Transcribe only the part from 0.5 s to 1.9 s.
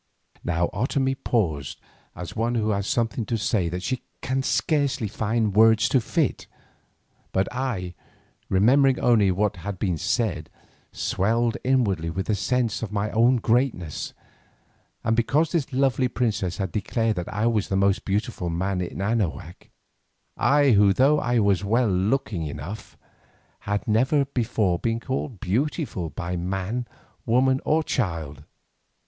Otomie paused